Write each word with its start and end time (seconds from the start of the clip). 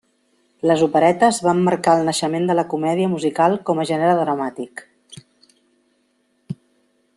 Les 0.69 0.79
operetes 0.85 1.41
van 1.47 1.59
marcar 1.67 1.93
el 1.99 2.07
naixement 2.07 2.47
de 2.51 2.55
la 2.61 2.65
comèdia 2.73 3.11
musical 3.13 3.59
com 3.69 3.83
a 3.83 3.87
gènere 3.93 4.19
dramàtic. 4.21 4.83